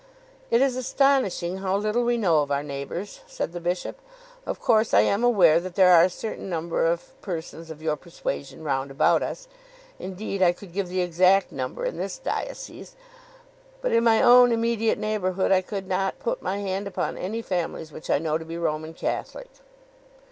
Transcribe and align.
"It 0.49 0.63
is 0.63 0.75
astonishing 0.75 1.59
how 1.59 1.77
little 1.77 2.03
we 2.03 2.17
know 2.17 2.39
of 2.39 2.49
our 2.49 2.63
neighbours," 2.63 3.19
said 3.27 3.51
the 3.53 3.59
bishop. 3.59 4.01
"Of 4.47 4.59
course 4.59 4.95
I 4.95 5.01
am 5.01 5.23
aware 5.23 5.59
that 5.59 5.75
there 5.75 5.93
are 5.93 6.03
a 6.05 6.09
certain 6.09 6.49
number 6.49 6.87
of 6.87 7.21
persons 7.21 7.69
of 7.69 7.83
your 7.83 7.95
persuasion 7.95 8.63
round 8.63 8.89
about 8.89 9.21
us. 9.21 9.47
Indeed, 9.99 10.41
I 10.41 10.53
could 10.53 10.73
give 10.73 10.87
the 10.89 11.01
exact 11.01 11.51
number 11.51 11.85
in 11.85 11.97
this 11.97 12.17
diocese. 12.17 12.95
But 13.83 13.91
in 13.91 14.03
my 14.03 14.23
own 14.23 14.51
immediate 14.51 14.97
neighbourhood 14.97 15.51
I 15.51 15.61
could 15.61 15.87
not 15.87 16.17
put 16.17 16.41
my 16.41 16.57
hand 16.57 16.87
upon 16.87 17.15
any 17.15 17.43
families 17.43 17.91
which 17.91 18.09
I 18.09 18.17
know 18.17 18.39
to 18.39 18.43
be 18.43 18.57
Roman 18.57 18.95
Catholic." 18.95 19.51